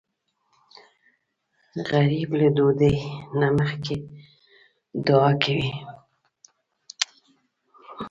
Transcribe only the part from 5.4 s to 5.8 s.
کوي